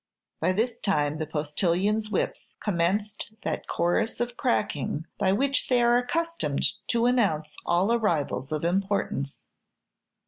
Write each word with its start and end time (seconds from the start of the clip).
By 0.39 0.51
this 0.51 0.79
time 0.79 1.19
the 1.19 1.27
postilions' 1.27 2.09
whips 2.09 2.55
commenced 2.59 3.33
that 3.43 3.67
chorus 3.67 4.19
of 4.19 4.35
cracking 4.35 5.05
by 5.19 5.31
which 5.31 5.67
they 5.67 5.79
are 5.79 5.99
accustomed 5.99 6.65
to 6.87 7.05
announce 7.05 7.55
all 7.67 7.93
arrivals 7.93 8.51
of 8.51 8.63
importance. 8.63 9.43